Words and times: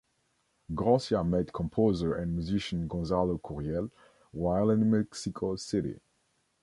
Garcia 0.73 1.23
met 1.23 1.53
composer 1.53 2.15
and 2.15 2.33
musician 2.33 2.87
Gonzalo 2.87 3.37
Curiel 3.37 3.91
while 4.31 4.71
in 4.71 4.89
Mexico 4.89 5.55
City. 5.55 5.99